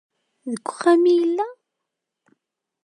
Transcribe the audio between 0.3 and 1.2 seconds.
Deg uxxam i